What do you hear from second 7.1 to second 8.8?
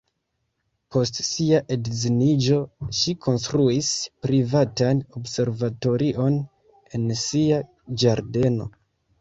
sia ĝardeno.